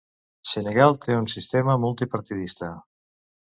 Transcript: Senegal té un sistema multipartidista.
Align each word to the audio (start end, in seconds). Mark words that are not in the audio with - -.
Senegal 0.51 0.97
té 1.03 1.19
un 1.19 1.29
sistema 1.35 1.77
multipartidista. 1.87 2.75